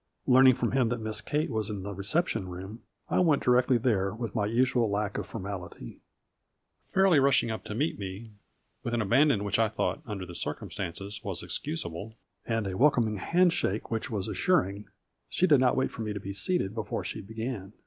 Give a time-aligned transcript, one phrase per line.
[0.25, 4.11] Learning from him that Miss Kate was in the reception room, I went directly there
[4.15, 5.99] with my usual lack of formality.
[6.89, 8.31] Fairly rushing up to meet me,
[8.83, 12.15] with an abandon which I thought, under the circumstances, was excusable,
[12.47, 14.87] and a welcoming hand shake which was assuring,
[15.29, 17.73] she did not wait for me to be seated before she began.